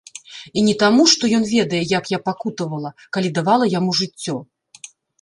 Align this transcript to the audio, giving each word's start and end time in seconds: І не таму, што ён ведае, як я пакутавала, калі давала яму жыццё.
І 0.57 0.63
не 0.67 0.71
таму, 0.83 1.05
што 1.11 1.23
ён 1.41 1.45
ведае, 1.51 1.83
як 1.99 2.11
я 2.17 2.21
пакутавала, 2.31 2.95
калі 3.19 3.35
давала 3.39 3.73
яму 3.79 3.91
жыццё. 4.05 4.35